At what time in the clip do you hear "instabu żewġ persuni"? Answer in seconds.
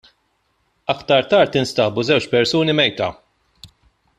1.61-2.77